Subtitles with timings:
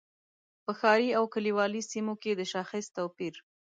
[0.63, 3.33] په ښاري او کلیوالي سیمو کې د شاخص توپیر.